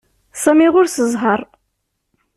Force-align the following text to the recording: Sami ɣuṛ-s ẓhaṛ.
Sami 0.41 0.67
ɣuṛ-s 0.73 0.97
ẓhaṛ. 1.13 1.41